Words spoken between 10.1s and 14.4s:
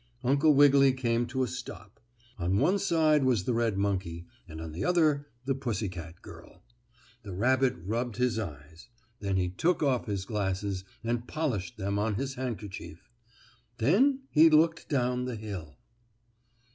glasses and polished them on his handkerchief. Then